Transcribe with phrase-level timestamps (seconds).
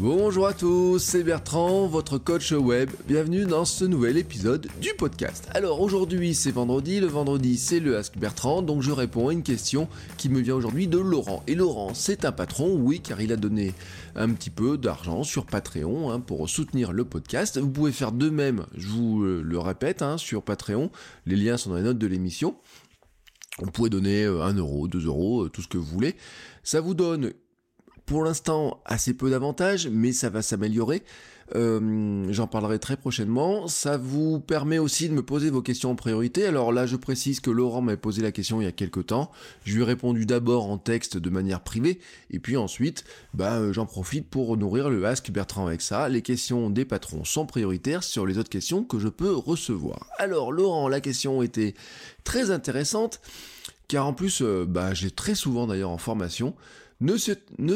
[0.00, 2.88] Bonjour à tous, c'est Bertrand, votre coach web.
[3.08, 5.48] Bienvenue dans ce nouvel épisode du podcast.
[5.54, 9.42] Alors aujourd'hui c'est vendredi, le vendredi c'est le Ask Bertrand, donc je réponds à une
[9.42, 11.42] question qui me vient aujourd'hui de Laurent.
[11.48, 13.74] Et Laurent c'est un patron, oui, car il a donné
[14.14, 17.58] un petit peu d'argent sur Patreon hein, pour soutenir le podcast.
[17.58, 20.92] Vous pouvez faire de même, je vous le répète, hein, sur Patreon.
[21.26, 22.54] Les liens sont dans les notes de l'émission.
[23.58, 26.14] Vous pouvez donner 1 euh, euro, 2 euros, euh, tout ce que vous voulez.
[26.62, 27.32] Ça vous donne
[28.08, 31.02] pour l'instant assez peu d'avantages, mais ça va s'améliorer.
[31.54, 33.68] Euh, j'en parlerai très prochainement.
[33.68, 36.46] Ça vous permet aussi de me poser vos questions en priorité.
[36.46, 39.30] Alors là, je précise que Laurent m'a posé la question il y a quelques temps.
[39.64, 41.98] Je lui ai répondu d'abord en texte de manière privée,
[42.30, 46.08] et puis ensuite, bah, euh, j'en profite pour nourrir le Ask Bertrand avec ça.
[46.08, 50.06] Les questions des patrons sont prioritaires sur les autres questions que je peux recevoir.
[50.16, 51.74] Alors Laurent, la question était
[52.24, 53.20] très intéressante,
[53.86, 56.54] car en plus, euh, bah, j'ai très souvent d'ailleurs en formation
[57.00, 57.16] ne,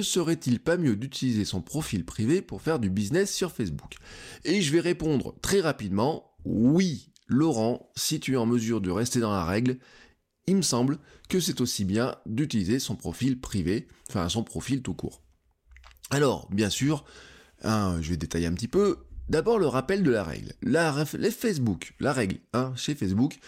[0.03, 3.95] serait-il pas mieux d'utiliser son profil privé pour faire du business sur Facebook?
[4.45, 9.21] Et je vais répondre très rapidement, oui, Laurent, si tu es en mesure de rester
[9.21, 9.79] dans la règle,
[10.47, 14.95] il me semble que c'est aussi bien d'utiliser son profil privé, enfin son profil tout
[14.95, 15.23] court.
[16.11, 17.05] Alors, bien sûr,
[17.63, 18.99] hein, je vais détailler un petit peu.
[19.33, 20.53] D'abord le rappel de la règle.
[20.61, 23.39] La, Facebook, la règle hein, chez Facebook,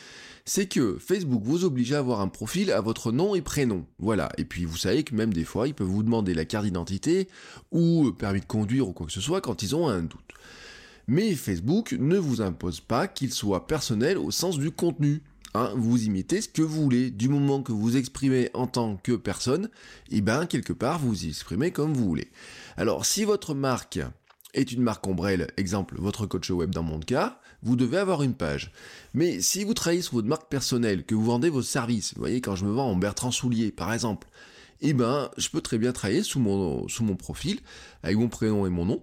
[0.47, 3.85] c'est que Facebook vous oblige à avoir un profil à votre nom et prénom.
[3.99, 4.31] Voilà.
[4.39, 7.29] Et puis vous savez que même des fois, ils peuvent vous demander la carte d'identité
[7.71, 10.33] ou permis de conduire ou quoi que ce soit quand ils ont un doute.
[11.07, 15.21] Mais Facebook ne vous impose pas qu'il soit personnel au sens du contenu.
[15.53, 17.11] Hein, vous imitez ce que vous voulez.
[17.11, 19.67] Du moment que vous exprimez en tant que personne,
[20.11, 22.31] et eh ben quelque part vous y exprimez comme vous voulez.
[22.79, 24.01] Alors si votre marque
[24.55, 28.35] est une marque ombrelle, exemple votre coach web dans mon cas, vous devez avoir une
[28.35, 28.73] page.
[29.13, 32.41] Mais si vous travaillez sur votre marque personnelle, que vous vendez vos services, vous voyez
[32.41, 34.29] quand je me vends en Bertrand Soulier par exemple,
[34.81, 37.61] eh ben je peux très bien travailler sous mon, sous mon profil,
[38.03, 39.03] avec mon prénom et mon nom,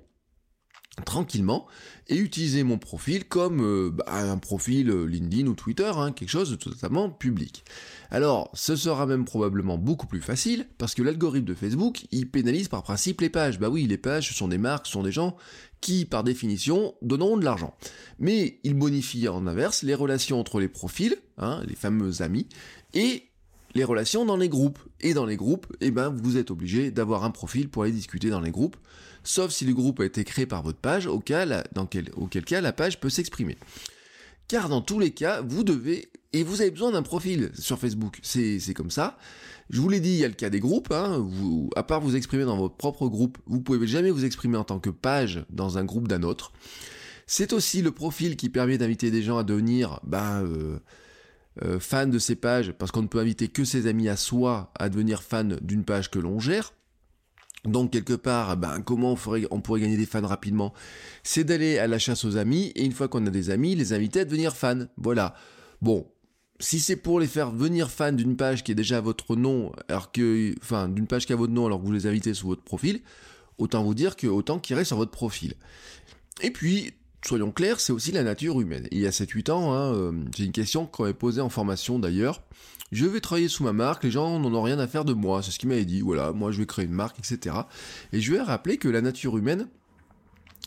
[1.06, 1.68] tranquillement
[2.08, 6.30] et utiliser mon profil comme euh, bah, un profil euh, LinkedIn ou Twitter, hein, quelque
[6.30, 7.64] chose de totalement public.
[8.10, 12.68] Alors, ce sera même probablement beaucoup plus facile parce que l'algorithme de Facebook, il pénalise
[12.68, 13.58] par principe les pages.
[13.58, 15.38] Bah oui, les pages, ce sont des marques, ce sont des gens
[15.80, 17.74] qui, par définition, donneront de l'argent.
[18.20, 22.48] Mais il bonifie en inverse les relations entre les profils, hein, les fameux amis,
[22.94, 23.30] et
[23.74, 24.80] les relations dans les groupes.
[25.00, 28.30] Et dans les groupes, eh ben, vous êtes obligé d'avoir un profil pour aller discuter
[28.30, 28.76] dans les groupes,
[29.24, 31.64] sauf si le groupe a été créé par votre page, auquel,
[32.46, 33.58] cas la page peut s'exprimer.
[34.48, 38.20] Car dans tous les cas, vous devez, et vous avez besoin d'un profil sur Facebook,
[38.22, 39.18] c'est comme ça.
[39.70, 41.26] Je vous l'ai dit, il y a le cas des groupes, hein.
[41.78, 44.80] à part vous exprimer dans votre propre groupe, vous pouvez jamais vous exprimer en tant
[44.80, 46.52] que page dans un groupe d'un autre.
[47.28, 50.80] C'est aussi le profil qui permet d'inviter des gens à devenir ben, euh,
[51.64, 54.74] euh, fan de ces pages, parce qu'on ne peut inviter que ses amis à soi
[54.78, 56.74] à devenir fan d'une page que l'on gère.
[57.64, 59.16] Donc quelque part, ben, comment
[59.52, 60.74] on, pourrait gagner des fans rapidement?
[61.24, 63.94] C'est d'aller à la chasse aux amis, et une fois qu'on a des amis, les
[63.94, 64.86] inviter à devenir fans.
[64.98, 65.36] Voilà.
[65.82, 66.08] Bon,
[66.60, 69.72] si c'est pour les faire venir fans d'une page qui est déjà à votre nom,
[69.90, 72.48] alors que, enfin, d'une page qui a votre nom alors que vous les invitez sur
[72.48, 73.02] votre profil,
[73.60, 75.54] autant vous dire que autant qu'ils restent sur votre profil.
[76.42, 76.94] Et puis,
[77.26, 78.88] soyons clairs, c'est aussi la nature humaine.
[78.92, 82.00] Il y a 7-8 ans, hein, euh, c'est une question qu'on m'avait posée en formation
[82.00, 82.42] d'ailleurs.
[82.92, 85.42] Je vais travailler sous ma marque, les gens n'en ont rien à faire de moi,
[85.42, 87.56] c'est ce qu'il m'avait dit, voilà, moi je vais créer une marque, etc.
[88.12, 89.68] Et je lui ai rappelé que la nature humaine,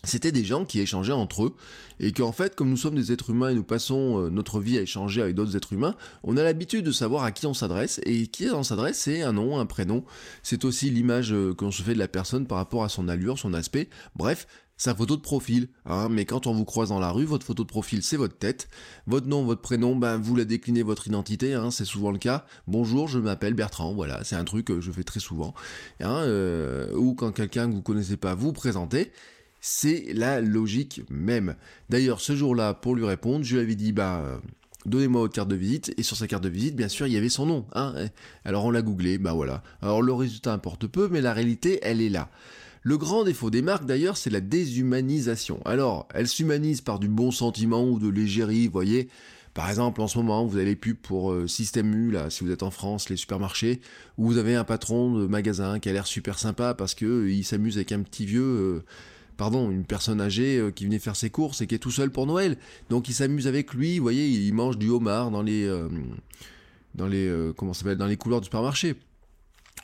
[0.04, 1.54] c'était des gens qui échangeaient entre eux,
[2.00, 4.78] et qu'en fait, comme nous sommes des êtres humains et nous passons euh, notre vie
[4.78, 8.00] à échanger avec d'autres êtres humains, on a l'habitude de savoir à qui on s'adresse,
[8.04, 10.04] et qui on s'adresse, c'est un nom, un prénom,
[10.42, 13.38] c'est aussi l'image euh, qu'on se fait de la personne par rapport à son allure,
[13.38, 14.46] son aspect, bref,
[14.76, 17.62] sa photo de profil, hein, mais quand on vous croise dans la rue, votre photo
[17.62, 18.68] de profil c'est votre tête,
[19.06, 22.44] votre nom, votre prénom, ben vous la déclinez votre identité, hein, c'est souvent le cas.
[22.66, 25.54] Bonjour, je m'appelle Bertrand, voilà, c'est un truc que je fais très souvent.
[26.00, 29.12] Hein, euh, ou quand quelqu'un que vous connaissez pas vous présentez,
[29.60, 31.56] c'est la logique même.
[31.88, 34.40] D'ailleurs, ce jour-là, pour lui répondre, je lui avais dit, bah,
[34.86, 37.16] donnez-moi votre carte de visite, et sur sa carte de visite, bien sûr, il y
[37.16, 37.66] avait son nom.
[37.74, 37.94] Hein
[38.44, 39.62] Alors on l'a googlé, bah voilà.
[39.80, 42.30] Alors le résultat importe peu, mais la réalité, elle est là.
[42.86, 45.58] Le grand défaut des marques d'ailleurs, c'est la déshumanisation.
[45.64, 49.08] Alors, elles s'humanisent par du bon sentiment ou de légérie, voyez.
[49.54, 52.44] Par exemple, en ce moment, vous avez les pubs pour euh, Système U, là, si
[52.44, 53.80] vous êtes en France, les supermarchés,
[54.18, 57.32] où vous avez un patron de magasin qui a l'air super sympa parce que euh,
[57.32, 58.84] il s'amuse avec un petit vieux, euh,
[59.38, 62.26] pardon, une personne âgée qui venait faire ses courses et qui est tout seul pour
[62.26, 62.58] Noël.
[62.90, 65.66] Donc il s'amuse avec lui, vous voyez, il mange du homard dans les,
[66.94, 68.94] dans les, comment s'appelle, dans les couleurs du supermarché.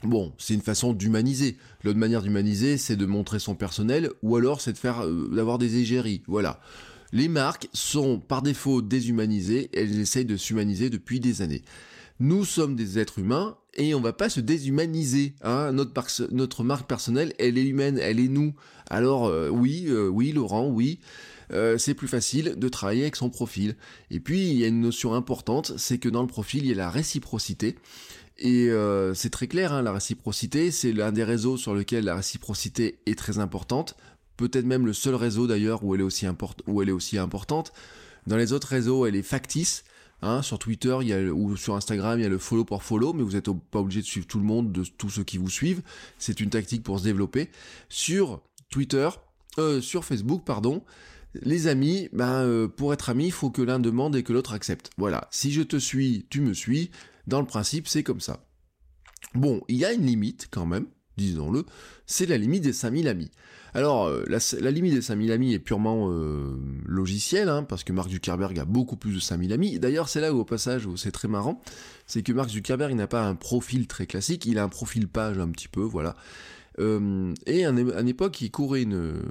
[0.03, 1.59] Bon, c'est une façon d'humaniser.
[1.85, 5.77] L'autre manière d'humaniser, c'est de montrer son personnel, ou alors c'est de faire, d'avoir des
[5.77, 6.23] égéries.
[6.27, 6.61] Voilà.
[7.13, 11.63] Les marques sont par défaut déshumanisées, elles essayent de s'humaniser depuis des années.
[12.21, 15.35] Nous sommes des êtres humains et on va pas se déshumaniser.
[15.43, 15.73] Hein.
[15.73, 18.55] Notre, marque personnelle, elle est humaine, elle est nous.
[18.91, 21.01] Alors euh, oui, euh, oui, Laurent, oui.
[21.53, 23.75] Euh, c'est plus facile de travailler avec son profil.
[24.11, 26.73] Et puis il y a une notion importante, c'est que dans le profil il y
[26.73, 27.77] a la réciprocité.
[28.41, 28.71] Et
[29.15, 33.19] c'est très clair, hein, la réciprocité, c'est l'un des réseaux sur lequel la réciprocité est
[33.19, 33.97] très importante
[34.41, 36.27] peut-être même le seul réseau d'ailleurs où elle est aussi
[36.67, 37.73] où elle est aussi importante.
[38.27, 39.85] Dans les autres réseaux, elle est factice.
[40.23, 40.93] Hein, sur Twitter
[41.33, 44.03] ou sur Instagram, il y a le follow pour follow, mais vous n'êtes pas obligé
[44.03, 45.81] de suivre tout le monde, de tous ceux qui vous suivent.
[46.19, 47.49] C'est une tactique pour se développer.
[47.89, 49.09] Sur Twitter,
[49.57, 50.83] euh, sur Facebook, pardon,
[51.41, 54.53] les amis, ben, euh, pour être amis, il faut que l'un demande et que l'autre
[54.53, 54.91] accepte.
[54.99, 55.27] Voilà.
[55.31, 56.91] Si je te suis, tu me suis.
[57.27, 58.45] Dans le principe, c'est comme ça.
[59.35, 60.87] Bon, il y a une limite quand même,
[61.17, 61.65] disons-le.
[62.07, 63.31] C'est la limite des 5000 amis.
[63.73, 68.11] Alors, euh, la, limite des 5000 amis est purement euh, logicielle, hein, parce que Mark
[68.11, 69.79] Zuckerberg a beaucoup plus de 5000 amis.
[69.79, 71.63] D'ailleurs, c'est là où, au passage, où c'est très marrant,
[72.07, 75.39] c'est que Mark Zuckerberg n'a pas un profil très classique, il a un profil page
[75.39, 76.17] un petit peu, voilà.
[76.81, 79.23] Euh, et à une époque, il courait une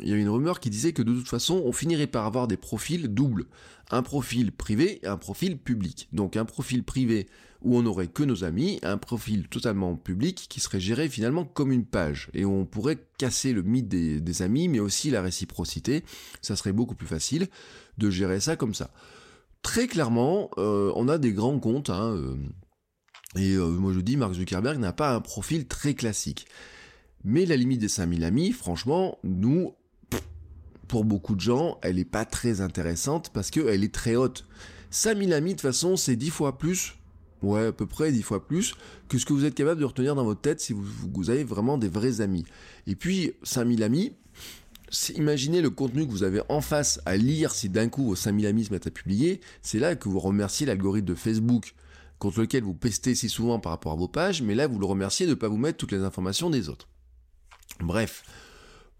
[0.00, 2.48] il y avait une rumeur qui disait que de toute façon, on finirait par avoir
[2.48, 3.46] des profils doubles.
[3.90, 6.08] Un profil privé et un profil public.
[6.12, 7.28] Donc un profil privé
[7.60, 11.72] où on n'aurait que nos amis, un profil totalement public qui serait géré finalement comme
[11.72, 12.30] une page.
[12.32, 16.04] Et on pourrait casser le mythe des, amis, mais aussi la réciprocité.
[16.40, 17.48] Ça serait beaucoup plus facile
[17.98, 18.90] de gérer ça comme ça.
[19.60, 21.90] Très clairement, euh, on a des grands comptes.
[21.90, 22.36] Hein, euh,
[23.36, 26.46] et euh, moi je dis, Mark Zuckerberg n'a pas un profil très classique.
[27.24, 29.74] Mais la limite des 5000 amis, franchement, nous,
[30.88, 34.46] pour beaucoup de gens, elle n'est pas très intéressante parce qu'elle est très haute.
[34.90, 36.94] 5000 amis, de toute façon, c'est 10 fois plus,
[37.42, 38.74] ouais, à peu près 10 fois plus,
[39.08, 41.78] que ce que vous êtes capable de retenir dans votre tête si vous, avez vraiment
[41.78, 42.44] des vrais amis.
[42.86, 44.12] Et puis, 5000 amis,
[45.16, 48.46] imaginez le contenu que vous avez en face à lire si d'un coup vos 5000
[48.46, 51.74] amis se mettent à publier, c'est là que vous remerciez l'algorithme de Facebook
[52.18, 54.86] contre lequel vous pestez si souvent par rapport à vos pages, mais là vous le
[54.86, 56.86] remerciez de ne pas vous mettre toutes les informations des autres.
[57.80, 58.22] Bref,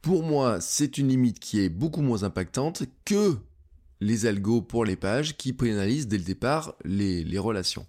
[0.02, 3.37] pour moi, c'est une limite qui est beaucoup moins impactante que
[4.00, 7.87] les algos pour les pages qui pénalisent dès le départ les, relations.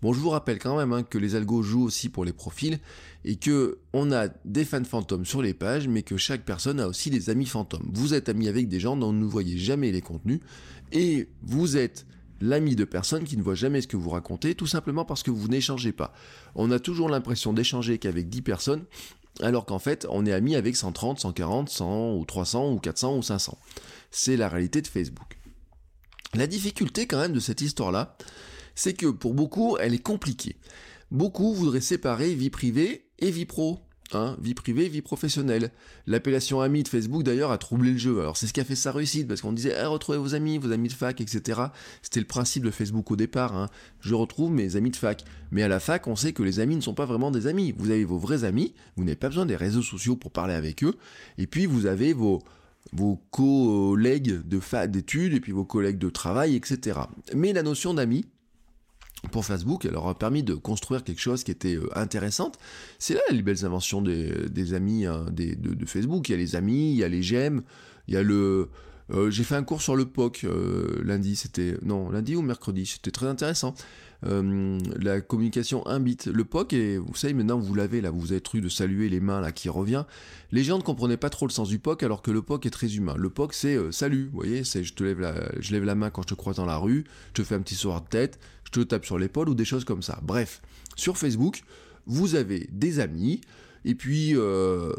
[0.00, 2.78] Bon, je vous rappelle quand même hein, que les algos jouent aussi pour les profils
[3.24, 6.86] et que on a des fans fantômes sur les pages, mais que chaque personne a
[6.86, 7.90] aussi des amis fantômes.
[7.92, 10.40] Vous êtes ami avec des gens dont vous ne voyez jamais les contenus
[10.92, 12.06] et vous êtes
[12.40, 15.32] l'ami de personnes qui ne voient jamais ce que vous racontez, tout simplement parce que
[15.32, 16.12] vous n'échangez pas.
[16.54, 18.84] On a toujours l'impression d'échanger qu'avec 10 personnes
[19.40, 23.22] alors qu'en fait, on est ami avec 130, 140, 100 ou 300 ou 400 ou
[23.22, 23.58] 500.
[24.10, 25.38] C'est la réalité de Facebook.
[26.34, 28.16] La difficulté quand même de cette histoire-là,
[28.74, 30.56] c'est que pour beaucoup, elle est compliquée.
[31.10, 33.80] Beaucoup voudraient séparer vie privée et vie pro.
[34.12, 35.70] Hein, vie privée, vie professionnelle.
[36.06, 38.20] L'appellation ami de Facebook d'ailleurs a troublé le jeu.
[38.20, 40.58] Alors c'est ce qui a fait sa réussite, parce qu'on disait eh, retrouvez vos amis,
[40.58, 41.60] vos amis de fac, etc.
[42.02, 43.56] C'était le principe de Facebook au départ.
[43.56, 43.68] Hein.
[44.00, 45.24] Je retrouve mes amis de fac.
[45.50, 47.74] Mais à la fac, on sait que les amis ne sont pas vraiment des amis.
[47.76, 50.84] Vous avez vos vrais amis, vous n'avez pas besoin des réseaux sociaux pour parler avec
[50.84, 50.94] eux.
[51.38, 52.42] Et puis vous avez vos
[52.92, 57.00] vos collègues de d'études et puis vos collègues de travail, etc.
[57.34, 58.24] Mais la notion d'amis,
[59.30, 62.58] pour Facebook, elle leur a permis de construire quelque chose qui était euh, intéressante.
[62.98, 66.28] C'est là les belles inventions des, amis hein, de, Facebook.
[66.28, 67.62] Il y a les amis, il y a les j'aime,
[68.08, 68.68] il y a le...
[69.12, 71.76] Euh, j'ai fait un cours sur le POC euh, lundi, c'était...
[71.82, 73.74] Non, lundi ou mercredi, c'était très intéressant.
[74.22, 76.26] la communication un bit.
[76.26, 79.20] Le POC, et vous savez, maintenant vous l'avez là, vous avez truc de saluer les
[79.20, 80.04] mains là qui revient.
[80.50, 82.70] Les gens ne comprenaient pas trop le sens du POC alors que le POC est
[82.70, 83.14] très humain.
[83.16, 86.10] Le POC c'est salut, vous voyez, c'est je te lève la, je lève la main
[86.10, 88.40] quand je te croise dans la rue, je te fais un petit sourire de tête,
[88.64, 90.18] je te tape sur l'épaule ou des choses comme ça.
[90.22, 90.60] Bref,
[90.96, 91.62] sur Facebook,
[92.06, 93.40] vous avez des amis,
[93.88, 94.92] et puis, euh,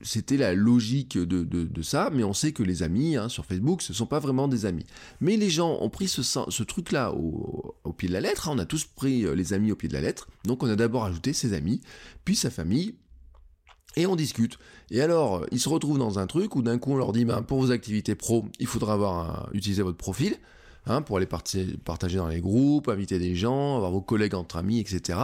[0.00, 3.92] c'était la logique de, ça, mais on sait que les amis hein, sur Facebook, ce
[3.92, 4.86] ne sont pas vraiment des amis.
[5.20, 8.54] Mais les gens ont pris ce, truc-là au, pied de la lettre, hein.
[8.54, 10.76] on a tous pris euh, les amis au pied de la lettre, donc on a
[10.76, 11.82] d'abord ajouté ses amis,
[12.24, 12.94] puis sa famille,
[13.96, 14.58] et on discute.
[14.90, 17.42] Et alors, ils se retrouvent dans un truc où d'un coup on leur dit, ben,
[17.42, 20.38] pour vos activités pro, il faudra avoir utiliser votre profil.
[20.84, 21.28] Hein, pour aller
[21.84, 25.16] partager dans les groupes, inviter des gens, avoir vos collègues entre amis, etc.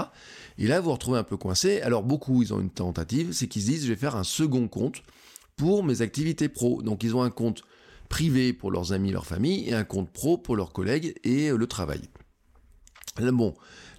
[0.57, 1.81] Et là, vous vous retrouvez un peu coincé.
[1.81, 4.69] Alors beaucoup, ils ont une tentative, c'est qu'ils se disent, je vais faire un second
[4.69, 5.03] compte
[5.57, 6.81] pour mes activités pro.
[6.83, 7.65] Donc ils ont un compte
[8.09, 11.67] privé pour leurs amis, leur famille, et un compte pro pour leurs collègues et le
[11.67, 12.03] travail.
[13.21, 13.55] Bon,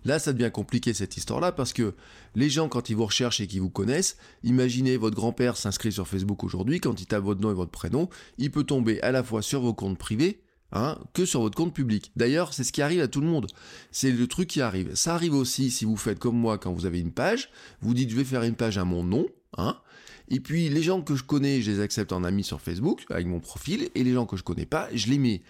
[0.05, 1.93] là ça devient compliqué cette histoire-là parce que
[2.35, 6.07] les gens quand ils vous recherchent et qu'ils vous connaissent, imaginez votre grand-père s'inscrit sur
[6.07, 9.23] Facebook aujourd'hui, quand il tape votre nom et votre prénom, il peut tomber à la
[9.23, 10.39] fois sur vos comptes privés,
[10.71, 12.11] Hein, que sur votre compte public.
[12.15, 13.47] D'ailleurs, c'est ce qui arrive à tout le monde.
[13.91, 14.93] C'est le truc qui arrive.
[14.93, 17.49] Ça arrive aussi si vous faites comme moi quand vous avez une page,
[17.81, 19.25] vous dites je vais faire une page à mon nom,
[19.57, 19.79] hein,
[20.29, 23.25] et puis les gens que je connais, je les accepte en ami sur Facebook avec
[23.25, 25.41] mon profil, et les gens que je connais pas, je les mets.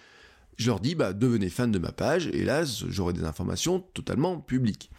[0.57, 4.39] Je leur dis bah devenez fan de ma page, et là j'aurai des informations totalement
[4.39, 4.89] publiques.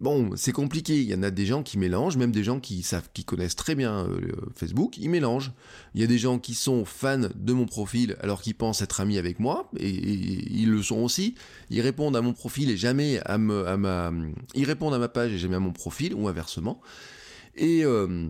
[0.00, 1.00] Bon, c'est compliqué.
[1.00, 3.56] Il y en a des gens qui mélangent, même des gens qui savent, qui connaissent
[3.56, 5.52] très bien euh, Facebook, ils mélangent.
[5.94, 9.00] Il y a des gens qui sont fans de mon profil alors qu'ils pensent être
[9.00, 11.34] amis avec moi, et, ils le sont aussi.
[11.70, 14.12] Ils répondent à mon profil et jamais à, ma,
[14.54, 16.80] ils répondent à ma page et jamais à mon profil ou inversement.
[17.56, 18.28] Et euh,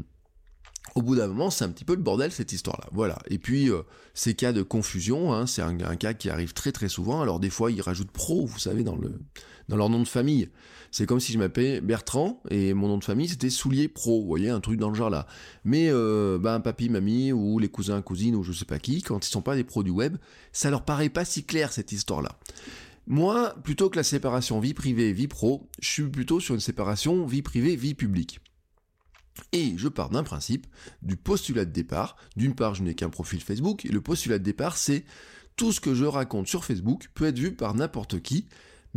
[0.95, 2.89] au bout d'un moment, c'est un petit peu le bordel cette histoire-là.
[2.93, 3.19] Voilà.
[3.29, 3.83] Et puis, euh,
[4.15, 7.21] ces cas de confusion, hein, c'est un, cas qui arrive très très souvent.
[7.21, 9.21] Alors des fois, ils rajoutent pro, vous savez, dans, le,
[9.69, 10.49] dans leur nom de famille.
[10.91, 14.27] C'est comme si je m'appelais Bertrand et mon nom de famille c'était Soulier Pro, vous
[14.27, 15.27] voyez, un truc dans le genre là.
[15.65, 19.27] Mais euh, ben, papy, mamie ou les cousins, cousines ou je sais pas qui, quand
[19.27, 20.17] ils sont pas des pros du web,
[20.53, 22.39] ça leur paraît pas si clair cette histoire-là.
[23.07, 27.27] Moi, plutôt que la séparation vie privée vie pro, je suis plutôt sur une séparation
[27.27, 28.41] vie privée vie publique.
[29.53, 30.67] Et je pars d'un principe,
[31.03, 32.17] du postulat de départ.
[32.37, 35.05] D'une part, je n'ai qu'un profil Facebook, et le postulat de départ, c'est
[35.57, 38.47] tout ce que je raconte sur Facebook peut être vu par n'importe qui,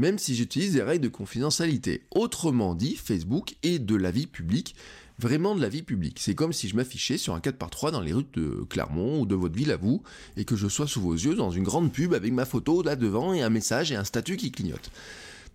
[0.01, 2.01] même si j'utilise des règles de confidentialité.
[2.10, 4.75] Autrement dit, Facebook est de la vie publique,
[5.20, 6.17] vraiment de la vie publique.
[6.20, 9.36] C'est comme si je m'affichais sur un 4x3 dans les rues de Clermont ou de
[9.36, 10.01] votre ville à vous,
[10.38, 12.96] et que je sois sous vos yeux dans une grande pub avec ma photo là
[12.96, 14.89] devant et un message et un statut qui clignote.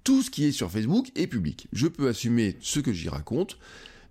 [0.04, 1.66] Tout ce qui est sur Facebook est public.
[1.72, 3.58] Je peux assumer ce que j'y raconte,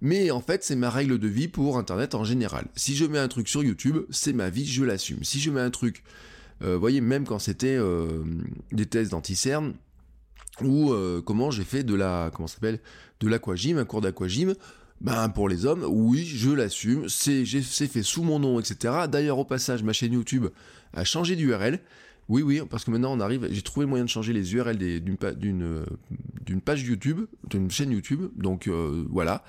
[0.02, 2.68] mais en fait c'est ma règle de vie pour Internet en général.
[2.76, 5.24] Si je mets un truc sur YouTube, c'est ma vie, je l'assume.
[5.24, 6.04] Si je mets un truc,
[6.60, 8.22] vous euh, voyez, même quand c'était euh,
[8.74, 9.76] des tests d'anti-cerne,
[10.62, 12.80] ou euh, comment j'ai fait de la, comment s'appelle,
[13.20, 14.54] de l'aquagym, un cours d'aquagym,
[15.02, 18.94] ben pour les hommes, oui, je l'assume, c'est fait sous mon nom, etc.
[19.10, 20.48] D'ailleurs, au passage, ma chaîne YouTube
[20.94, 21.80] a changé d'URL.
[22.28, 24.80] Oui, oui, parce que maintenant on arrive, j'ai trouvé le moyen de changer les URL
[24.80, 25.18] d'une
[26.62, 29.44] page YouTube, d'une chaîne YouTube, donc euh, voilà.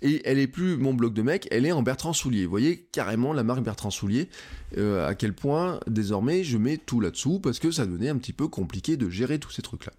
[0.00, 2.44] Et elle est plus mon blog de mec, elle est en Bertrand Soulier.
[2.44, 4.30] Vous voyez carrément la marque Bertrand Soulier,
[4.78, 8.32] euh, à quel point désormais je mets tout là-dessous, parce que ça devenait un petit
[8.32, 9.92] peu compliqué de gérer tous ces trucs-là.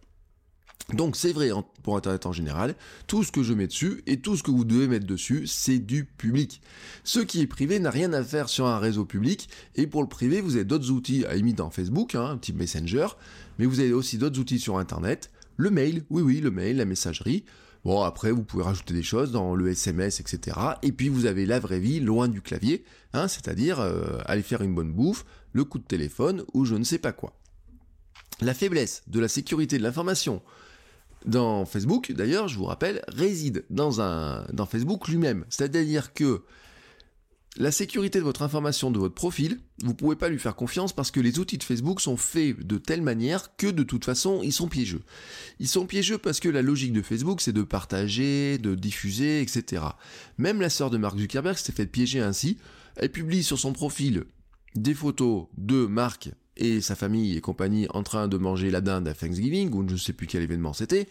[0.92, 1.50] Donc c'est vrai
[1.82, 2.75] pour Internet en général,
[3.08, 5.80] tout ce que je mets dessus et tout ce que vous devez mettre dessus, c'est
[5.80, 6.62] du public.
[7.06, 10.10] Ce qui est privé n'a rien à faire sur un réseau public, et pour le
[10.10, 13.08] privé, vous avez d'autres outils, à limite dans Facebook, hein, un petit Messenger,
[13.60, 16.86] mais vous avez aussi d'autres outils sur Internet, le mail, oui oui, le mail, la
[16.86, 17.46] messagerie,
[17.86, 20.58] Bon, après, vous pouvez rajouter des choses dans le SMS, etc.
[20.84, 24.62] Et puis, vous avez la vraie vie, loin du clavier, hein, c'est-à-dire euh, aller faire
[24.62, 27.38] une bonne bouffe, le coup de téléphone ou je ne sais pas quoi.
[28.39, 30.42] La faiblesse de la sécurité de l'information
[31.25, 35.46] dans Facebook, d'ailleurs, je vous rappelle, réside dans, un, dans Facebook lui-même.
[35.50, 36.44] C'est-à-dire que
[37.58, 40.92] la sécurité de votre information, de votre profil, vous ne pouvez pas lui faire confiance
[40.92, 44.42] parce que les outils de Facebook sont faits de telle manière que de toute façon,
[44.42, 45.01] ils sont piégeux.
[45.60, 49.84] Ils sont piégeux parce que la logique de Facebook, c'est de partager, de diffuser, etc.
[50.39, 52.58] Même la sœur de Mark Zuckerberg s'est fait piéger ainsi.
[52.96, 54.24] Elle publie sur son profil
[54.75, 59.07] des photos de Mark et sa famille et compagnie en train de manger la dinde
[59.07, 61.07] à Thanksgiving, ou je ne sais plus quel événement c'était.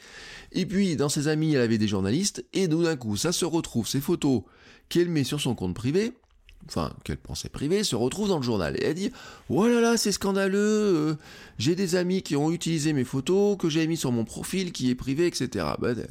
[0.53, 3.89] Et puis, dans ses amis, elle avait des journalistes, et d'un coup, ça se retrouve,
[3.89, 4.43] ces photos
[4.89, 6.13] qu'elle met sur son compte privé,
[6.69, 8.77] enfin, qu'elle pensait privé, se retrouvent dans le journal.
[8.77, 9.11] Et elle dit,
[9.49, 11.15] oh là là, c'est scandaleux, euh,
[11.59, 14.91] j'ai des amis qui ont utilisé mes photos, que j'ai mis sur mon profil, qui
[14.91, 15.49] est privé, etc.
[15.81, 16.05] Bah, euh,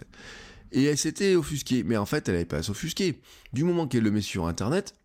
[0.72, 1.84] et elle s'était offusquée.
[1.84, 3.20] Mais en fait, elle n'avait pas à s'offusquer.
[3.54, 4.96] Du moment qu'elle le met sur Internet,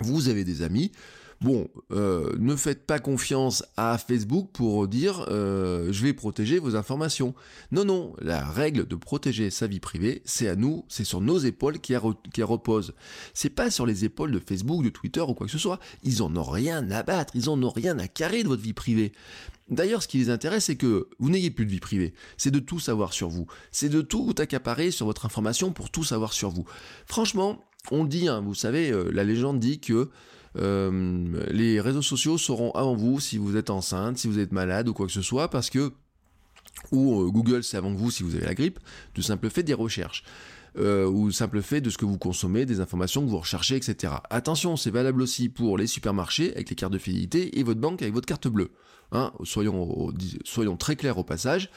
[0.00, 0.92] vous avez des amis,
[1.42, 6.76] Bon, euh, ne faites pas confiance à Facebook pour dire euh, je vais protéger vos
[6.76, 7.34] informations.
[7.72, 11.38] Non, non, la règle de protéger sa vie privée, c'est à nous, c'est sur nos
[11.38, 11.94] épaules qui,
[12.32, 12.94] qui repose.
[13.34, 15.80] C'est pas sur les épaules de Facebook, de Twitter ou quoi que ce soit.
[16.04, 18.72] Ils en ont rien à battre, ils en ont rien à carrer de votre vie
[18.72, 19.10] privée.
[19.68, 22.14] D'ailleurs, ce qui les intéresse, c'est que vous n'ayez plus de vie privée.
[22.36, 23.48] C'est de tout savoir sur vous.
[23.72, 26.66] C'est de tout accaparer sur votre information pour tout savoir sur vous.
[27.06, 30.08] Franchement, on dit, hein, vous savez, euh, la légende dit que
[30.54, 34.92] les réseaux sociaux seront avant vous si vous êtes enceinte, si vous êtes malade ou
[34.92, 35.92] quoi que ce soit, parce que
[36.90, 38.80] ou euh, Google c'est avant vous si vous avez la grippe,
[39.14, 40.24] du simple fait des recherches.
[40.78, 44.14] Euh, ou simple fait de ce que vous consommez, des informations que vous recherchez, etc.
[44.30, 48.00] Attention, c'est valable aussi pour les supermarchés avec les cartes de fidélité et votre banque
[48.00, 48.70] avec votre carte bleue.
[49.12, 50.10] Hein, soyons,
[50.44, 51.68] soyons très clairs au passage.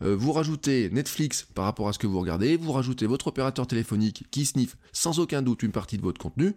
[0.00, 4.24] vous rajoutez Netflix par rapport à ce que vous regardez, vous rajoutez votre opérateur téléphonique
[4.32, 6.56] qui sniffe sans aucun doute une partie de votre contenu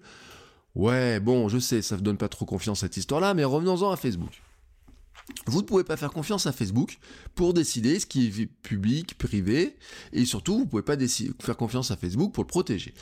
[0.75, 3.97] Ouais, bon, je sais, ça ne donne pas trop confiance cette histoire-là, mais revenons-en à
[3.97, 4.41] Facebook.
[5.45, 6.97] Vous ne pouvez pas faire confiance à Facebook
[7.35, 9.77] pour décider ce qui est public, privé,
[10.11, 10.97] et surtout, vous ne pouvez pas
[11.39, 12.93] faire confiance à Facebook pour le protéger.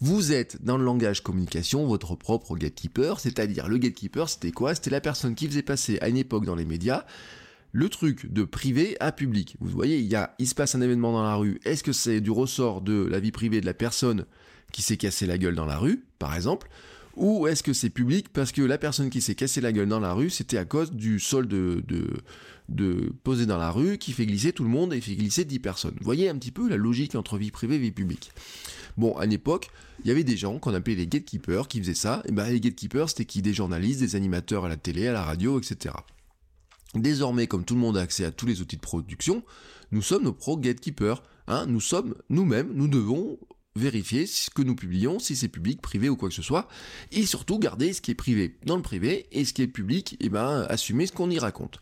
[0.00, 4.74] Vous êtes dans le langage communication votre propre gatekeeper, c'est-à-dire le gatekeeper, c'était quoi?
[4.74, 7.04] C'était la personne qui faisait passer à une époque dans les médias
[7.72, 9.56] le truc de privé à public.
[9.60, 11.60] Vous voyez, il, y a, il se passe un événement dans la rue.
[11.64, 14.26] Est-ce que c'est du ressort de la vie privée de la personne
[14.70, 16.68] qui s'est cassé la gueule dans la rue, par exemple?
[17.16, 20.00] Ou est-ce que c'est public parce que la personne qui s'est cassé la gueule dans
[20.00, 21.82] la rue, c'était à cause du sol de,
[22.68, 25.58] de, posé dans la rue qui fait glisser tout le monde et fait glisser 10
[25.60, 25.94] personnes.
[25.98, 28.32] Vous voyez un petit peu la logique entre vie privée et vie publique.
[28.96, 29.70] Bon, à l'époque,
[30.04, 32.22] il y avait des gens qu'on appelait les gatekeepers qui faisaient ça.
[32.26, 33.42] Et ben les gatekeepers, c'était qui?
[33.42, 35.94] Des journalistes, des animateurs à la télé, à la radio, etc.
[36.94, 39.42] Désormais, comme tout le monde a accès à tous les outils de production,
[39.90, 41.22] nous sommes nos pro gatekeepers.
[41.46, 43.38] Hein, nous sommes nous-mêmes, nous devons
[43.76, 46.68] vérifier ce que nous publions, si c'est public, privé ou quoi que ce soit,
[47.10, 50.14] et surtout garder ce qui est privé dans le privé et ce qui est public,
[50.14, 51.80] et eh ben assumer ce qu'on y raconte.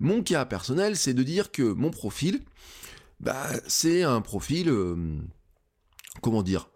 [0.00, 2.40] Mon cas personnel, c'est de dire que mon profil,
[3.20, 4.96] bah c'est un profil, euh,
[6.22, 6.70] comment dire,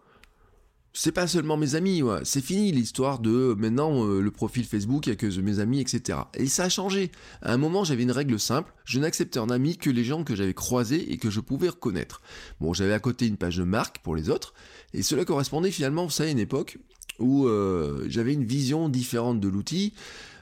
[0.95, 5.11] c'est pas seulement mes amis, c'est fini l'histoire de maintenant euh, le profil Facebook, il
[5.11, 6.19] y a que mes amis, etc.
[6.35, 7.11] Et ça a changé.
[7.41, 10.35] À un moment, j'avais une règle simple, je n'acceptais en ami que les gens que
[10.35, 12.21] j'avais croisés et que je pouvais reconnaître.
[12.61, 14.53] Bon, j'avais à côté une page de marque pour les autres,
[14.93, 16.79] et cela correspondait finalement, vous savez, à une époque
[17.19, 19.95] où euh, j'avais une vision différente de l'outil,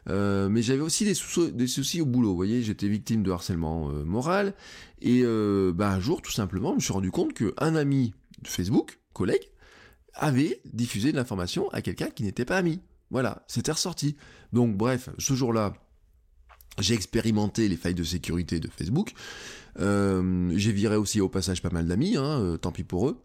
[0.09, 2.30] euh, mais j'avais aussi des, soucis au boulot.
[2.30, 4.54] Vous voyez, j'étais victime de harcèlement moral,
[5.00, 8.99] et bah, un jour, tout simplement, je me suis rendu compte qu'un ami de Facebook,
[9.12, 9.50] collègue,
[10.21, 12.81] avait diffusé de l'information à quelqu'un qui n'était pas ami.
[13.11, 14.17] Voilà, c'était ressorti.
[14.53, 15.73] Donc bref, ce jour-là,
[16.79, 19.12] j'ai expérimenté les failles de sécurité de Facebook.
[19.79, 23.21] Euh, j'ai viré aussi au passage pas mal d'amis, hein, euh, tant pis pour eux.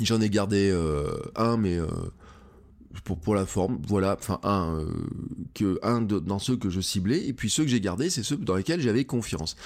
[0.00, 1.78] J'en ai gardé euh, un, mais
[3.04, 4.92] pour, pour la forme, voilà, enfin un, euh,
[5.54, 8.36] que un dans ceux que je ciblais, et puis ceux que j'ai gardés, c'est ceux
[8.36, 9.56] dans lesquels j'avais confiance.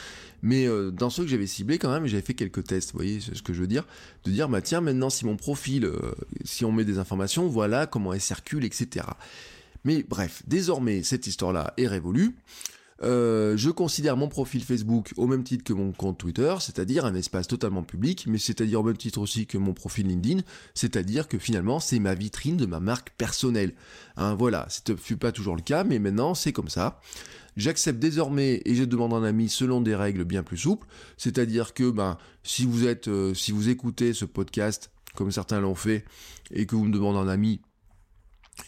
[0.43, 3.21] Mais euh, dans ceux que j'avais ciblés, quand même, j'avais fait quelques tests, vous voyez
[3.21, 3.87] ce que je veux dire,
[4.25, 5.99] de dire bah tiens maintenant si mon profil, euh,
[6.45, 9.07] si on met des informations, voilà comment elles circulent, etc.
[9.85, 12.34] Mais bref, désormais cette histoire-là est révolue.
[13.02, 17.15] Euh, je considère mon profil Facebook au même titre que mon compte Twitter, c'est-à-dire un
[17.15, 20.43] espace totalement public, mais c'est-à-dire au même titre aussi que mon profil LinkedIn,
[20.75, 23.75] c'est-à-dire que finalement c'est ma vitrine de ma marque personnelle.
[24.17, 27.00] Hein, voilà, ce fut pas toujours le cas, mais maintenant c'est comme ça.
[27.57, 31.91] J'accepte désormais et je demande un ami selon des règles bien plus souples, c'est-à-dire que
[31.91, 36.04] ben si vous êtes, euh, si vous écoutez ce podcast comme certains l'ont fait
[36.50, 37.61] et que vous me demandez un ami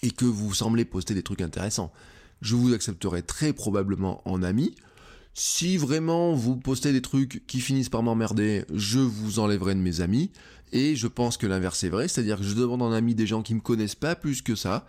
[0.02, 1.92] et que vous semblez poster des trucs intéressants,
[2.40, 4.74] je vous accepterai très probablement en ami.
[5.34, 10.00] Si vraiment vous postez des trucs qui finissent par m'emmerder, je vous enlèverai de mes
[10.00, 10.30] amis.
[10.72, 13.42] Et je pense que l'inverse est vrai, c'est-à-dire que je demande en ami des gens
[13.42, 14.86] qui me connaissent pas plus que ça.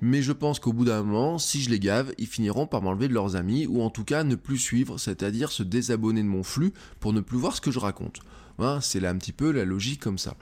[0.00, 3.08] Mais je pense qu'au bout d'un moment, si je les gave, ils finiront par m'enlever
[3.08, 6.42] de leurs amis, ou en tout cas ne plus suivre, c'est-à-dire se désabonner de mon
[6.42, 8.20] flux pour ne plus voir ce que je raconte.
[8.58, 10.36] Hein, c'est là un petit peu la logique comme ça.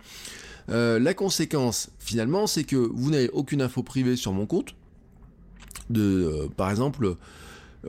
[0.69, 4.75] Euh, la conséquence, finalement, c'est que vous n'avez aucune info privée sur mon compte,
[6.01, 7.17] euh, par exemple,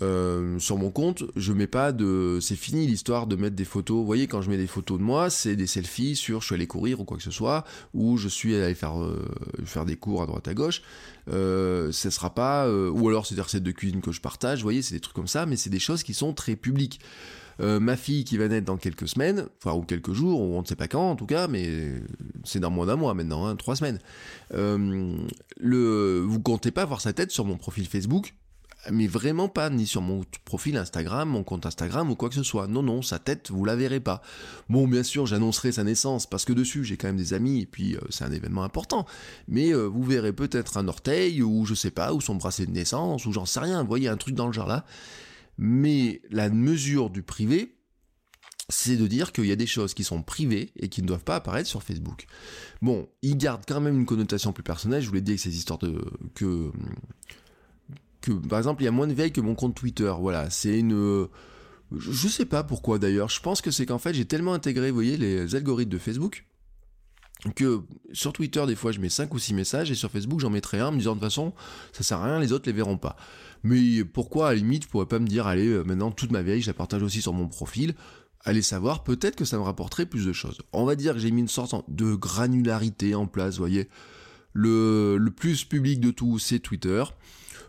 [0.01, 2.39] euh, sur mon compte, je mets pas de.
[2.41, 3.97] C'est fini l'histoire de mettre des photos.
[3.97, 6.55] Vous voyez, quand je mets des photos de moi, c'est des selfies sur je suis
[6.55, 7.63] allé courir ou quoi que ce soit,
[7.93, 9.23] ou je suis allé faire euh,
[9.65, 10.81] faire des cours à droite à gauche.
[11.29, 12.69] Euh, ce sera pas.
[12.69, 14.59] ou alors c'est des recettes de cuisine que je partage.
[14.59, 16.99] Vous voyez, c'est des trucs comme ça, mais c'est des choses qui sont très publiques.
[17.59, 20.65] Ma fille qui va naître dans quelques semaines, enfin ou quelques jours, ou on ne
[20.65, 21.93] sait pas quand en tout cas, mais
[22.43, 23.99] c'est dans moins d'un mois maintenant, hein, trois semaines.
[24.51, 28.33] le, vous comptez pas voir sa tête sur mon profil Facebook
[28.91, 32.43] mais vraiment pas, ni sur mon profil Instagram, mon compte Instagram ou quoi que ce
[32.43, 32.67] soit.
[32.67, 34.21] Non, non, sa tête, vous la verrez pas.
[34.69, 37.65] Bon, bien sûr, j'annoncerai sa naissance parce que dessus, j'ai quand même des amis et
[37.65, 39.05] puis euh, c'est un événement important.
[39.47, 42.71] Mais euh, vous verrez peut-être un orteil ou je sais pas, ou son bracelet de
[42.71, 43.81] naissance ou j'en sais rien.
[43.81, 44.85] Vous voyez, un truc dans le genre là.
[45.57, 47.75] Mais la mesure du privé,
[48.69, 51.23] c'est de dire qu'il y a des choses qui sont privées et qui ne doivent
[51.23, 52.25] pas apparaître sur Facebook.
[52.81, 55.01] Bon, il garde quand même une connotation plus personnelle.
[55.01, 56.01] Je vous l'ai dit avec ces histoires de
[56.33, 56.71] que
[58.31, 60.13] par exemple, il y a moins de veille que mon compte Twitter.
[60.17, 61.27] Voilà, c'est une.
[61.91, 63.29] Je sais pas pourquoi d'ailleurs.
[63.29, 66.45] Je pense que c'est qu'en fait, j'ai tellement intégré, vous voyez, les algorithmes de Facebook
[67.55, 67.81] que
[68.13, 70.79] sur Twitter, des fois, je mets 5 ou 6 messages et sur Facebook, j'en mettrai
[70.79, 71.53] un me disant de toute façon,
[71.91, 73.15] ça sert à rien, les autres les verront pas.
[73.63, 76.41] Mais pourquoi, à la limite, je pourrais pas me dire, allez, euh, maintenant, toute ma
[76.41, 77.95] veille, je la partage aussi sur mon profil.
[78.45, 80.61] Allez savoir, peut-être que ça me rapporterait plus de choses.
[80.73, 83.87] On va dire que j'ai mis une sorte de granularité en place, vous voyez.
[84.53, 87.03] Le, le plus public de tout, c'est Twitter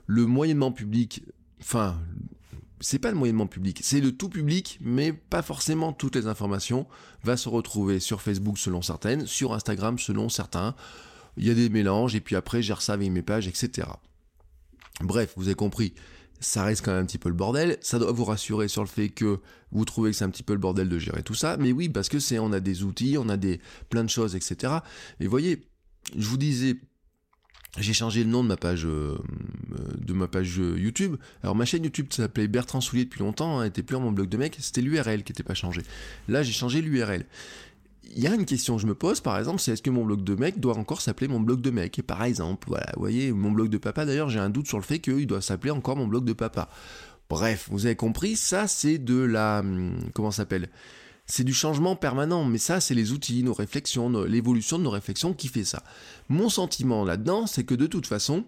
[0.06, 1.22] le moyennement public,
[1.60, 1.98] enfin,
[2.84, 6.86] c'est pas le moyennement public, c'est le tout public, mais pas forcément toutes les informations,
[7.22, 10.74] va se retrouver sur Facebook selon certaines, sur Instagram selon certains.
[11.38, 13.88] il y a des mélanges, et puis après, gère ça avec mes pages, etc.
[15.00, 15.94] Bref, vous avez compris,
[16.40, 17.78] ça reste quand même un petit peu le bordel.
[17.80, 19.40] Ça doit vous rassurer sur le fait que
[19.72, 21.56] vous trouvez que c'est un petit peu le bordel de gérer tout ça.
[21.56, 24.36] Mais oui, parce que c'est, on a des outils, on a des plein de choses,
[24.36, 24.74] etc.
[25.20, 25.66] Et voyez,
[26.14, 26.76] je vous disais,
[27.78, 29.18] j'ai changé le nom de ma page euh,
[29.98, 31.16] de ma page YouTube.
[31.42, 34.36] Alors ma chaîne YouTube s'appelait Bertrand Soulier depuis longtemps, hein, était plus mon blog de
[34.36, 35.82] mec, c'était l'URL qui n'était pas changé.
[36.28, 37.24] Là j'ai changé l'URL
[38.16, 40.04] il y a une question que je me pose, par exemple, c'est est-ce que mon
[40.04, 41.98] blog de mec doit encore s'appeler mon blog de mec?
[41.98, 44.78] Et par exemple, voilà, vous voyez, mon blog de papa, d'ailleurs, j'ai un doute sur
[44.78, 46.68] le fait qu'il doit s'appeler encore mon blog de papa.
[47.28, 49.60] Bref, vous avez compris, ça c'est de la...
[49.60, 50.68] Hum, comment s'appelle?
[51.26, 55.32] C'est du changement permanent, mais ça, c'est les outils, nos réflexions, l'évolution de nos réflexions
[55.32, 55.82] qui fait ça.
[56.28, 58.44] Mon sentiment là-dedans, c'est que de toute façon,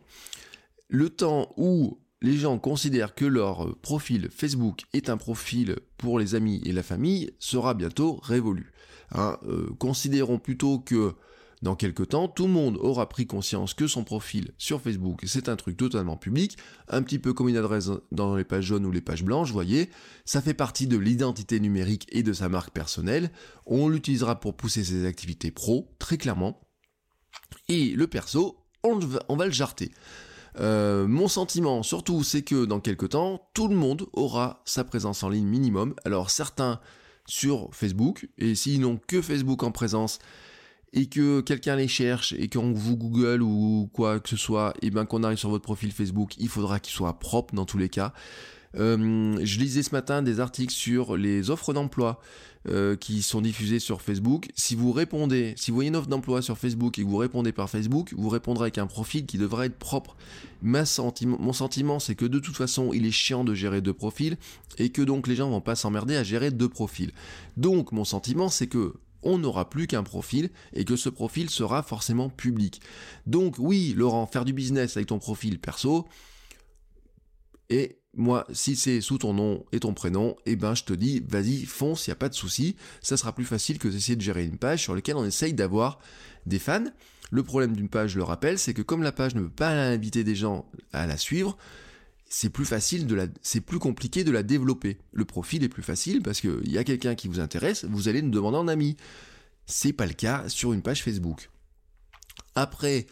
[0.89, 6.35] le temps où les gens considèrent que leur profil Facebook est un profil pour les
[6.35, 8.73] amis et la famille sera bientôt révolu.
[9.13, 11.15] Hein, euh, considérons plutôt que
[11.63, 15.49] dans quelques temps, tout le monde aura pris conscience que son profil sur Facebook, c'est
[15.49, 16.57] un truc totalement public,
[16.89, 19.91] un petit peu comme une adresse dans les pages jaunes ou les pages blanches, voyez,
[20.25, 23.31] ça fait partie de l'identité numérique et de sa marque personnelle,
[23.65, 26.61] on l'utilisera pour pousser ses activités pro, très clairement,
[27.69, 29.91] et le perso, on va, le jarter.
[30.59, 35.23] Euh, mon sentiment surtout, c'est que dans quelques temps, tout le monde aura sa présence
[35.23, 35.95] en ligne minimum.
[36.05, 36.81] Alors certains
[37.27, 40.19] sur Facebook, et s'ils n'ont que Facebook en présence,
[40.93, 44.91] et que quelqu'un les cherche, et qu'on vous Google ou quoi que ce soit, et
[44.91, 47.89] bien qu'on arrive sur votre profil Facebook, il faudra qu'il soit propre dans tous les
[47.89, 48.13] cas.
[48.79, 52.21] Euh, je lisais ce matin des articles sur les offres d'emploi
[52.69, 54.49] euh, qui sont diffusées sur Facebook.
[54.55, 57.53] Si vous répondez, si vous voyez une offre d'emploi sur Facebook et que vous répondez
[57.53, 60.17] par Facebook, vous répondrez avec un profil qui devrait être propre.
[60.63, 64.37] mon sentiment, c'est que de toute façon, il est chiant de gérer deux profils
[64.79, 67.13] et que donc les gens vont pas s'emmerder à gérer deux profils.
[67.57, 68.95] Donc, mon sentiment, c'est que
[69.27, 72.81] on n'aura plus qu'un profil et que ce profil sera forcément public.
[73.27, 76.07] Donc oui, Laurent, faire du business avec ton profil perso,
[77.69, 81.23] et moi, si c'est sous ton nom et ton prénom, eh ben je te dis,
[81.29, 82.77] vas-y, fonce, il n'y a pas de souci.
[83.03, 85.99] Ça sera plus facile que d'essayer de gérer une page sur laquelle on essaye d'avoir
[86.47, 86.85] des fans.
[87.31, 89.71] Le problème d'une page, je le rappelle, c'est que comme la page ne peut pas
[89.71, 91.59] inviter des gens à la suivre,
[92.29, 94.99] c'est plus facile de la, c'est plus compliqué de la développer.
[95.13, 98.23] Le profil est plus facile parce qu'il y a quelqu'un qui vous intéresse, vous allez
[98.23, 98.97] nous demander en ami.
[99.67, 101.51] C'est pas le cas sur une page Facebook.
[102.55, 103.07] Après,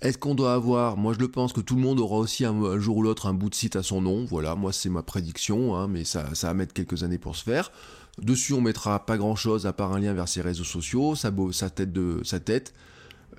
[0.00, 2.78] est-ce qu'on doit avoir Moi, je le pense que tout le monde aura aussi un,
[2.78, 4.24] jour ou l'autre un bout de site à son nom.
[4.24, 7.44] Voilà, moi, c'est ma prédiction, hein, mais ça, ça va mettre quelques années pour se
[7.44, 7.70] faire.
[8.18, 11.30] Dessus, on mettra pas grand-chose à part un lien vers ses réseaux sociaux, sa,
[11.70, 12.74] tête de sa tête.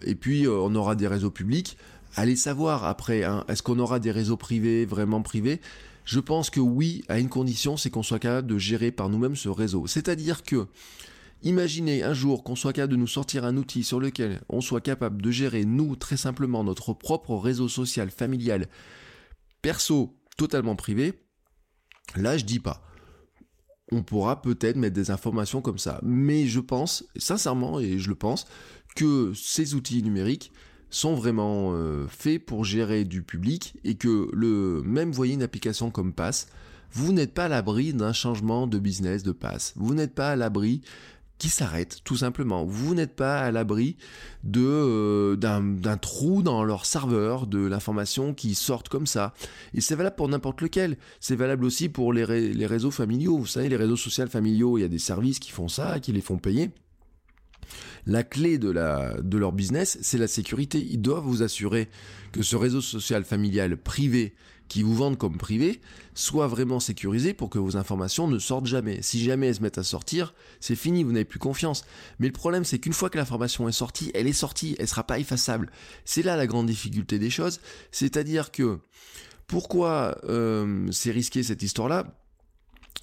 [0.04, 1.78] Et puis, euh, on aura des réseaux publics.
[2.16, 5.62] Allez savoir après, hein, est-ce qu'on aura des réseaux privés, vraiment privés?
[6.06, 9.36] Je pense que oui, à une condition, c'est qu'on soit capable de gérer par nous-mêmes
[9.36, 9.88] ce réseau.
[9.88, 10.68] C'est-à-dire que
[11.44, 14.80] Imaginez un jour qu'on soit capable de nous sortir un outil sur lequel on soit
[14.80, 18.68] capable de gérer, nous, très simplement, notre propre réseau social, familial,
[19.62, 21.14] perso, totalement privé.
[22.16, 22.82] Là, je dis pas.
[23.92, 26.00] On pourra peut-être mettre des informations comme ça.
[26.02, 28.46] Mais je pense, sincèrement, et je le pense,
[28.96, 30.54] que ces outils numériques
[30.94, 35.90] sont vraiment euh, faits pour gérer du public et que le même voyez une application
[35.90, 36.48] comme Pass,
[36.92, 39.74] vous n'êtes pas à l'abri d'un changement de business de Pass.
[39.76, 40.82] Vous n'êtes pas à l'abri
[41.40, 42.64] qui s'arrête tout simplement.
[42.64, 43.98] Vous n'êtes pas à l'abri
[44.56, 49.34] euh, d'un trou dans leur serveur, de l'information qui sortent comme ça.
[49.74, 50.98] Et c'est valable pour n'importe lequel.
[51.20, 53.38] C'est valable aussi pour les, les réseaux familiaux.
[53.40, 56.12] Vous savez, les réseaux sociaux familiaux, il y a des services qui font ça, qui
[56.12, 56.70] les font payer.
[58.06, 60.80] La clé de, leur business, c'est la sécurité.
[60.80, 61.90] Ils doivent vous assurer
[62.32, 64.34] que ce réseau social familial privé
[64.68, 65.82] qui vous vendent comme privé
[66.16, 69.02] soit vraiment sécurisé pour que vos informations ne sortent jamais.
[69.02, 71.86] Si jamais elles se mettent à sortir, c'est fini, vous n'avez plus confiance.
[72.20, 75.04] Mais le problème, c'est qu'une fois que l'information est sortie, elle est sortie, elle sera
[75.04, 75.70] pas effaçable.
[76.06, 77.60] C'est là la grande difficulté des choses.
[77.92, 78.80] C'est-à-dire que
[79.48, 82.06] pourquoi euh, c'est risqué cette histoire-là?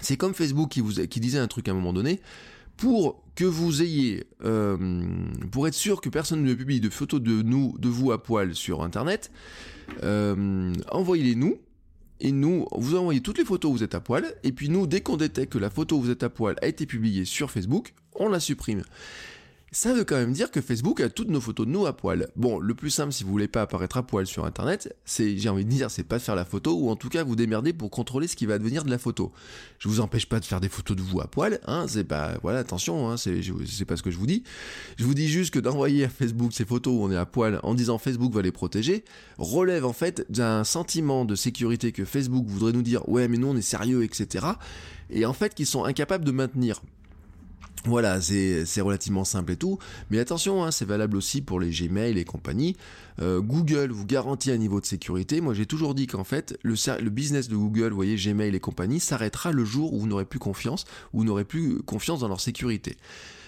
[0.00, 2.20] C'est comme Facebook qui, vous, qui disait un truc à un moment donné
[2.81, 4.77] pour que vous ayez, euh,
[5.53, 9.31] pour être sûr que personne ne publie de photos de vous à poil sur Internet,
[10.03, 11.59] euh, envoyez-les nous.
[12.23, 14.25] Et nous, vous envoyez toutes les photos où vous êtes à poil.
[14.45, 16.66] Et puis nous, dès qu'on détecte que la photo où vous êtes à poil a
[16.66, 18.83] été publiée sur Facebook, on la supprime
[19.72, 22.28] ça veut quand même dire que Facebook a toutes nos photos de nous à poil.
[22.35, 25.48] Bon, le plus simple si vous voulez pas apparaître à poil sur internet, c'est, j'ai
[25.48, 27.72] envie de dire, c'est pas de faire la photo, ou en tout cas vous démerder
[27.72, 29.33] pour contrôler ce qui va devenir de la photo.
[29.78, 32.37] Je vous empêche pas de faire des photos de vous à poil, hein, c'est pas,
[32.42, 34.42] voilà, attention, hein, c'est, c'est pas ce que je vous dis.
[34.98, 37.61] Je vous dis juste que d'envoyer à Facebook ces photos où on est à poil
[37.62, 39.04] en disant Facebook va les protéger,
[39.38, 43.48] relève en fait d'un sentiment de sécurité que Facebook voudrait nous dire, ouais mais nous
[43.48, 44.46] on est sérieux, etc.
[45.11, 46.83] Et en fait qu'ils sont incapables de maintenir.
[47.85, 49.79] Voilà, c'est relativement simple et tout,
[50.11, 52.77] mais attention, hein, c'est valable aussi pour les Gmail et compagnie.
[53.23, 55.40] Euh, Google vous garantit un niveau de sécurité.
[55.40, 58.61] Moi, j'ai toujours dit qu'en fait, le, le, business de Google, vous voyez, Gmail et
[58.61, 62.29] compagnie, s'arrêtera le jour où vous n'aurez plus confiance, où vous n'aurez plus confiance dans
[62.29, 62.99] leur sécurité.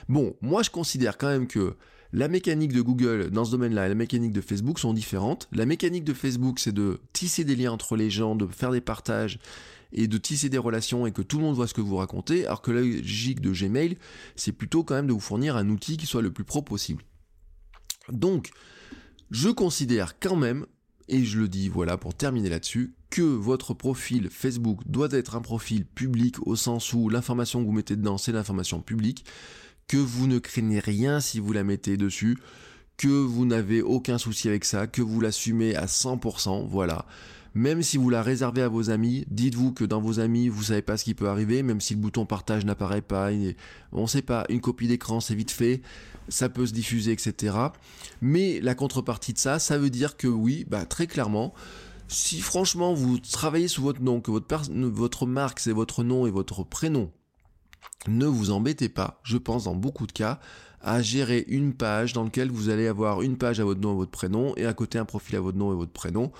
[0.09, 1.75] Bon, moi, je considère quand même que
[2.15, 5.49] la mécanique de Google dans ce domaine-là et la mécanique de Facebook sont différentes.
[5.53, 8.81] La mécanique de Facebook, c'est de tisser des liens entre les gens, de faire des
[8.81, 9.39] partages
[9.93, 12.47] et de tisser des relations et que tout le monde voit ce que vous racontez,
[12.47, 13.99] alors que la logique de Gmail,
[14.37, 17.03] c'est plutôt quand même de vous fournir un outil qui soit le plus pro possible.
[18.11, 18.51] Donc,
[19.31, 20.67] je considère quand même,
[21.09, 25.43] et je le dis voilà pour terminer là-dessus, que votre profil Facebook doit être un
[25.43, 29.25] profil public au sens où l'information que vous mettez dedans, c'est l'information publique,
[29.87, 32.39] que vous ne craignez rien si vous la mettez dessus,
[32.97, 37.07] que vous n'avez aucun souci avec ça, que vous l'assumez à 100%, voilà.
[37.55, 40.81] Même si vous la réservez à vos amis, dites-vous que dans vos amis, vous savez
[40.81, 43.31] pas ce qui peut arriver, même si le bouton partage n'apparaît pas,
[43.93, 45.83] on sait pas, une copie d'écran c'est vite fait,
[46.29, 47.57] ça peut se diffuser, etc.
[48.23, 51.53] Mais la contrepartie de ça, ça veut dire que oui, bah, très clairement,
[52.09, 56.31] si franchement vous travaillez sous votre nom, que votre, votre marque c'est votre nom et
[56.31, 57.11] votre prénom,
[58.09, 60.41] ne vous embêtez pas, je pense dans beaucoup de cas,
[60.81, 63.97] à gérer une page dans laquelle vous allez avoir une page à votre nom et
[63.97, 66.33] votre prénom et à côté un profil à votre nom et votre prénom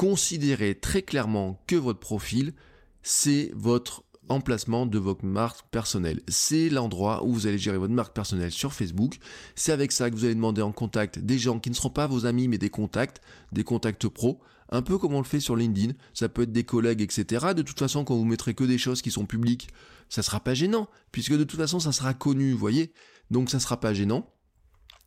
[0.00, 2.54] considérez très clairement que votre profil,
[3.02, 6.22] c'est votre emplacement de votre marque personnelle.
[6.26, 9.18] C'est l'endroit où vous allez gérer votre marque personnelle sur Facebook.
[9.56, 12.06] C'est avec ça que vous allez demander en contact des gens qui ne seront pas
[12.06, 13.20] vos amis mais des contacts,
[13.52, 14.40] des contacts pro.
[14.70, 17.48] Un peu comme on le fait sur LinkedIn, ça peut être des collègues, etc.
[17.54, 19.68] De toute façon, quand vous mettrez que des choses qui sont publiques,
[20.08, 22.94] ça sera pas gênant, puisque de toute façon, ça sera connu, vous voyez.
[23.30, 24.32] Donc ça sera pas gênant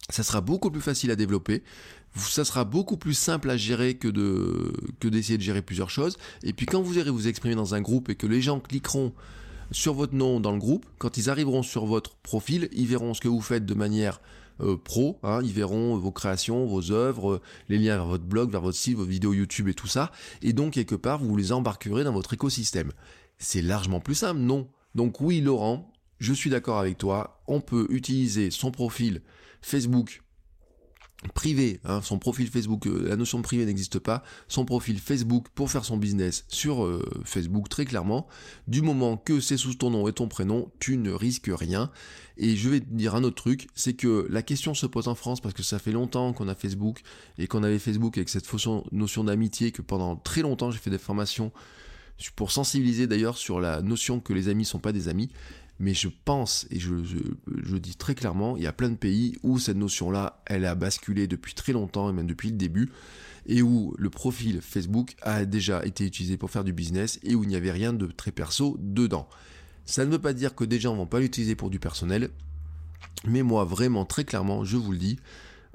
[0.10, 1.64] ça sera beaucoup plus facile à développer,
[2.16, 6.18] ça sera beaucoup plus simple à gérer que de que d'essayer de gérer plusieurs choses.
[6.44, 9.14] Et puis quand vous irez vous exprimer dans un groupe et que les gens cliqueront
[9.72, 13.22] sur votre nom dans le groupe, quand ils arriveront sur votre profil, ils verront ce
[13.22, 14.22] que vous faites de manière
[14.62, 18.62] euh, pro, hein, ils verront vos créations, vos œuvres, les liens vers votre blog, vers
[18.62, 20.12] votre site, vos vidéos YouTube et tout ça,
[20.44, 22.92] et donc quelque part vous les embarquerez dans votre écosystème.
[23.40, 24.68] C'est largement plus simple, non?
[24.94, 29.24] Donc oui Laurent, je suis d'accord avec toi, on peut utiliser son profil
[29.64, 30.22] Facebook
[31.34, 35.48] privé, hein, son profil Facebook, euh, la notion de privé n'existe pas, son profil Facebook
[35.56, 38.28] pour faire son business sur euh, Facebook très clairement,
[38.68, 41.92] du moment que c'est sous ton nom et ton prénom, tu ne risques rien.
[42.38, 45.16] Et je vais te dire un autre truc, c'est que la question se pose en
[45.16, 47.02] France parce que ça fait longtemps qu'on a Facebook
[47.38, 50.90] et qu'on avait Facebook avec cette fausse notion d'amitié que pendant très longtemps j'ai fait
[50.90, 51.52] des formations
[52.36, 55.30] pour sensibiliser d'ailleurs sur la notion que les amis sont pas des amis
[55.80, 59.60] mais je pense, et je, dis très clairement, il y a plein de pays où
[59.60, 62.92] cette notion-là, elle a basculé depuis très longtemps, et même depuis le début,
[63.46, 67.44] et où le profil Facebook a déjà été utilisé pour faire du business, et où
[67.44, 69.28] il n'y avait rien de très perso dedans.
[69.86, 72.30] Ça ne veut pas dire que des gens vont pas l'utiliser pour du personnel,
[73.28, 75.20] mais moi, vraiment, très clairement, je vous le dis,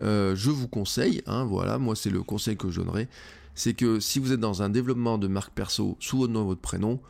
[0.02, 3.08] euh, je vous conseille, hein, voilà, moi c'est le conseil que je donnerai,
[3.54, 6.46] c'est que si vous êtes dans un développement de marque perso sous votre nom et
[6.46, 7.00] votre prénom,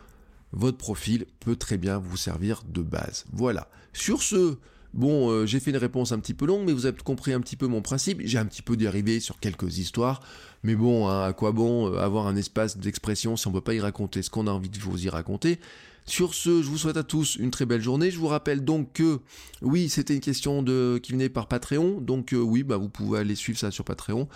[0.52, 3.24] votre profil peut très bien vous servir de base.
[3.32, 3.68] Voilà.
[3.92, 4.56] Sur ce,
[4.94, 7.40] bon, euh, j'ai fait une réponse un petit peu longue, mais vous avez compris un
[7.40, 8.20] petit peu mon principe.
[8.24, 10.20] J'ai un petit peu dérivé sur quelques histoires,
[10.62, 13.64] mais bon, hein, à quoi bon euh, avoir un espace d'expression si on ne peut
[13.64, 15.60] pas y raconter ce qu'on a envie de vous y raconter?
[16.08, 18.10] Sur ce, je vous souhaite à tous une très belle journée.
[18.10, 19.20] Je vous rappelle donc que
[19.62, 23.34] oui, c'était une question qui venait par Patreon, donc euh, oui, bah vous pouvez aller
[23.34, 24.28] suivre ça sur Patreon.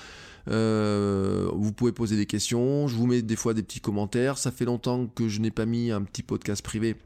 [0.49, 2.89] Euh, vous pouvez poser des questions.
[2.89, 4.39] Je vous mets des fois des petits commentaires.
[4.39, 6.97] Ça fait longtemps que je n'ai pas mis un petit podcast privé,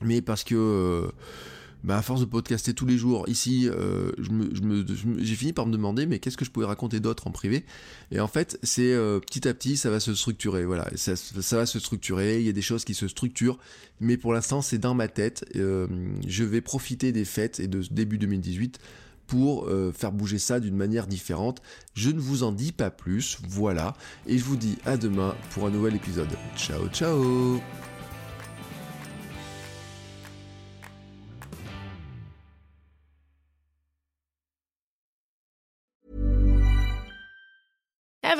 [0.00, 1.10] mais parce que euh,
[1.84, 4.12] bah, à force de podcaster tous les jours, ici, euh,
[5.18, 7.64] j'ai fini par me demander, mais qu'est-ce que je pouvais raconter d'autre en privé?
[8.12, 10.64] Et en fait, c'est euh, petit à petit, ça va se structurer.
[10.64, 11.14] Voilà, ça,
[11.56, 12.40] va se structurer.
[12.40, 13.58] Il y a des choses qui se structurent,
[14.00, 15.44] mais pour l'instant, c'est dans ma tête.
[15.56, 15.88] Euh,
[16.26, 18.78] je vais profiter des fêtes et de ce début 2018
[19.26, 21.62] pour faire bouger ça d'une manière différente.
[21.94, 23.94] Je ne vous en dis pas plus, voilà,
[24.26, 26.28] et je vous dis à demain pour un nouvel épisode.
[26.54, 27.58] Ciao, ciao